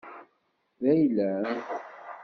D 0.81 0.83
ayla-m. 0.91 1.49